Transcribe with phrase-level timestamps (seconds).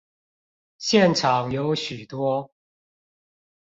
[0.79, 2.51] 現場有許多